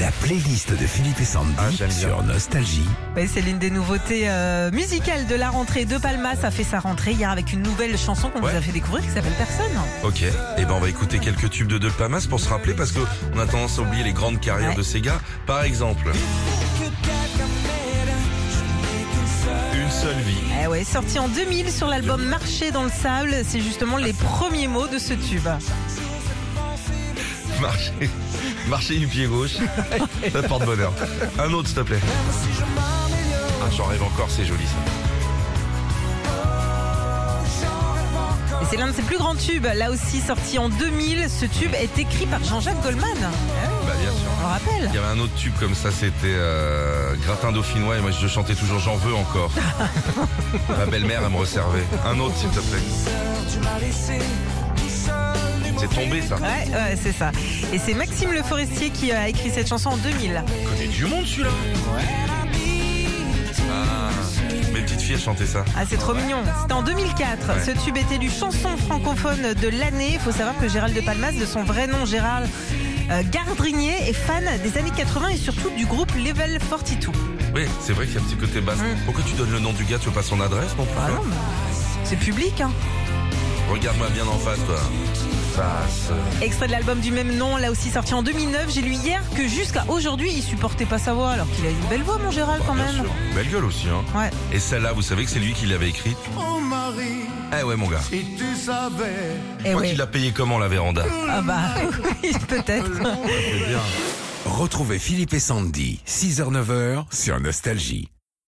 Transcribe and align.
La 0.00 0.10
playlist 0.10 0.72
de 0.72 0.86
Philippe 0.86 1.20
et 1.20 1.24
Sandy 1.24 1.54
Ah, 1.58 1.90
sur 1.90 2.22
Nostalgie. 2.22 2.84
Ouais, 3.16 3.26
c'est 3.32 3.40
l'une 3.40 3.58
des 3.58 3.70
nouveautés 3.70 4.24
euh, 4.28 4.70
musicales 4.70 5.26
de 5.26 5.34
la 5.34 5.48
rentrée. 5.48 5.86
De 5.86 5.96
Palmas 5.96 6.36
a 6.42 6.50
fait 6.50 6.64
sa 6.64 6.80
rentrée 6.80 7.12
hier 7.12 7.30
avec 7.30 7.52
une 7.54 7.62
nouvelle 7.62 7.96
chanson 7.96 8.28
qu'on 8.28 8.42
Ouais. 8.42 8.50
vous 8.50 8.56
a 8.58 8.60
fait 8.60 8.72
découvrir 8.72 9.02
qui 9.04 9.10
s'appelle 9.10 9.32
Personne. 9.38 9.72
Ok, 10.04 10.22
et 10.22 10.64
ben 10.64 10.72
on 10.72 10.80
va 10.80 10.88
écouter 10.90 11.18
quelques 11.18 11.48
tubes 11.48 11.68
de 11.68 11.78
De 11.78 11.88
Palmas 11.88 12.26
pour 12.28 12.40
se 12.40 12.48
rappeler 12.48 12.74
parce 12.74 12.92
que 12.92 13.00
on 13.34 13.38
a 13.38 13.46
tendance 13.46 13.78
à 13.78 13.82
oublier 13.82 14.04
les 14.04 14.12
grandes 14.12 14.38
carrières 14.40 14.70
Ouais. 14.70 14.74
de 14.76 14.82
ces 14.82 15.00
gars. 15.00 15.20
Par 15.46 15.62
exemple, 15.62 16.10
Une 19.74 19.90
seule 19.92 20.18
vie. 20.22 20.34
Eh 20.62 20.66
ouais, 20.66 20.84
sorti 20.84 21.18
en 21.18 21.28
2000 21.28 21.70
sur 21.72 21.86
l'album 21.86 22.22
Marcher 22.24 22.70
dans 22.72 22.82
le 22.84 22.90
sable, 22.90 23.34
c'est 23.46 23.60
justement 23.60 23.96
les 23.96 24.12
premiers 24.12 24.66
mots 24.68 24.88
de 24.88 24.98
ce 24.98 25.14
tube. 25.14 25.46
Marcher, 27.60 28.10
marcher 28.68 28.98
du 28.98 29.06
pied 29.06 29.26
gauche. 29.26 29.56
Ça 30.32 30.42
te 30.42 30.46
porte 30.46 30.64
bonheur. 30.64 30.92
Un 31.38 31.52
autre, 31.52 31.68
s'il 31.68 31.76
te 31.76 31.82
plaît. 31.82 32.00
Ah, 32.78 33.68
j'en 33.76 33.84
rêve 33.86 34.02
encore, 34.02 34.28
c'est 34.30 34.44
joli 34.44 34.64
ça. 34.66 34.72
Et 38.62 38.64
c'est 38.70 38.76
l'un 38.76 38.88
de 38.88 38.92
ses 38.92 39.02
plus 39.02 39.18
grands 39.18 39.34
tubes. 39.34 39.66
Là 39.74 39.90
aussi, 39.90 40.20
sorti 40.20 40.58
en 40.58 40.68
2000, 40.68 41.28
ce 41.30 41.46
tube 41.46 41.72
est 41.74 41.98
écrit 41.98 42.26
par 42.26 42.42
Jean-Jacques 42.44 42.82
Goldman. 42.82 43.06
Oui, 43.12 43.86
Bah 43.86 43.92
bien 44.00 44.10
sûr. 44.10 44.30
on 44.36 44.40
le 44.42 44.46
rappelle. 44.52 44.90
Il 44.90 44.94
y 44.94 44.98
avait 44.98 45.06
un 45.08 45.18
autre 45.20 45.34
tube 45.36 45.54
comme 45.58 45.74
ça, 45.74 45.90
c'était 45.90 46.26
euh, 46.26 47.14
Gratin 47.24 47.52
dauphinois 47.52 47.96
et 47.96 48.00
moi 48.00 48.10
je 48.10 48.26
chantais 48.28 48.54
toujours 48.54 48.78
J'en 48.80 48.96
veux 48.96 49.14
encore. 49.14 49.50
Ma 50.78 50.86
belle-mère 50.86 51.20
elle 51.24 51.32
me 51.32 51.36
resservait. 51.38 51.84
Un 52.06 52.18
autre 52.18 52.36
s'il 52.36 52.50
te 52.50 52.60
plaît. 52.60 52.78
C'est 55.88 56.00
tombé 56.00 56.22
ça. 56.22 56.36
Ouais, 56.36 56.70
ouais, 56.72 56.96
c'est 57.00 57.12
ça. 57.12 57.30
Et 57.72 57.78
c'est 57.78 57.94
Maxime 57.94 58.32
Le 58.32 58.42
Forestier 58.42 58.90
qui 58.90 59.12
a 59.12 59.28
écrit 59.28 59.50
cette 59.50 59.68
chanson 59.68 59.90
en 59.90 59.96
2000. 59.96 60.42
Il 60.60 60.68
connaît 60.68 60.86
du 60.86 61.04
monde 61.06 61.24
celui-là. 61.24 61.50
Ah, 63.70 64.10
mes 64.72 64.80
petites 64.80 65.00
filles 65.00 65.18
chantaient 65.18 65.46
ça. 65.46 65.64
Ah, 65.76 65.82
c'est 65.88 65.96
trop 65.96 66.14
mignon. 66.14 66.38
C'était 66.62 66.72
en 66.72 66.82
2004. 66.82 67.48
Ouais. 67.48 67.64
Ce 67.64 67.84
tube 67.84 67.96
était 67.96 68.18
du 68.18 68.30
chanson 68.30 68.76
francophone 68.76 69.54
de 69.54 69.68
l'année. 69.68 70.12
Il 70.14 70.20
faut 70.20 70.32
savoir 70.32 70.56
que 70.58 70.68
Gérald 70.68 70.94
de 70.94 71.00
Palmas, 71.00 71.32
de 71.32 71.46
son 71.46 71.62
vrai 71.62 71.86
nom 71.86 72.04
Gérald 72.04 72.48
euh, 73.10 73.22
Gardrinier, 73.30 74.08
est 74.08 74.12
fan 74.12 74.44
des 74.62 74.78
années 74.78 74.92
80 74.96 75.28
et 75.28 75.36
surtout 75.36 75.70
du 75.76 75.86
groupe 75.86 76.12
Level 76.16 76.58
42. 76.68 77.18
Oui, 77.54 77.62
c'est 77.80 77.92
vrai 77.92 78.06
qu'il 78.06 78.16
y 78.16 78.18
a 78.18 78.20
un 78.20 78.24
petit 78.24 78.36
côté 78.36 78.60
basse. 78.60 78.78
Mm. 78.78 79.04
Pourquoi 79.04 79.22
tu 79.26 79.34
donnes 79.34 79.52
le 79.52 79.60
nom 79.60 79.72
du 79.72 79.84
gars 79.84 79.98
Tu 79.98 80.08
veux 80.08 80.14
pas 80.14 80.22
son 80.22 80.40
adresse 80.40 80.76
non 80.76 80.84
plus 80.84 80.94
Ah 80.98 81.10
non, 81.10 81.22
c'est 82.04 82.16
public. 82.16 82.60
Hein. 82.60 82.70
Regarde-moi 83.70 84.08
bien 84.10 84.26
en 84.26 84.38
face 84.38 84.58
toi. 84.64 84.78
Face. 85.54 86.10
Extrait 86.42 86.66
de 86.66 86.72
l'album 86.72 87.00
du 87.00 87.10
même 87.10 87.34
nom, 87.36 87.56
là 87.56 87.70
aussi 87.70 87.90
sorti 87.90 88.14
en 88.14 88.22
2009. 88.22 88.66
J'ai 88.72 88.82
lu 88.82 88.92
hier 88.92 89.20
que 89.34 89.48
jusqu'à 89.48 89.84
aujourd'hui, 89.88 90.30
il 90.34 90.42
supportait 90.42 90.84
pas 90.84 90.98
sa 90.98 91.14
voix, 91.14 91.30
alors 91.30 91.46
qu'il 91.50 91.66
a 91.66 91.70
une 91.70 91.86
belle 91.88 92.02
voix, 92.02 92.18
mon 92.18 92.30
Gérald, 92.30 92.62
quand 92.66 92.74
Bien 92.74 92.84
même. 92.84 92.94
sûr. 92.94 93.14
Belle 93.34 93.48
gueule 93.48 93.64
aussi 93.64 93.86
hein. 93.88 94.04
Ouais. 94.18 94.30
Et 94.52 94.60
celle-là, 94.60 94.92
vous 94.92 95.02
savez 95.02 95.24
que 95.24 95.30
c'est 95.30 95.38
lui 95.40 95.52
qui 95.54 95.66
l'avait 95.66 95.88
écrite 95.88 96.18
Oh 96.38 96.60
Marie, 96.60 97.24
Eh 97.58 97.62
ouais 97.64 97.76
mon 97.76 97.88
gars. 97.88 98.00
si 98.08 98.24
tu 98.36 98.54
savais. 98.54 99.36
Eh 99.64 99.72
Toi 99.72 99.80
ouais. 99.80 99.90
qui 99.90 99.96
l'a 99.96 100.06
payé 100.06 100.32
comment 100.32 100.58
la 100.58 100.68
véranda? 100.68 101.04
Ah 101.28 101.40
bah, 101.42 101.60
oui, 102.22 102.32
peut-être. 102.48 102.90
Retrouvez 104.44 104.98
Philippe 104.98 105.32
et 105.34 105.40
Sandy, 105.40 106.00
6h-9h 106.06 107.04
sur 107.10 107.40
Nostalgie. 107.40 108.08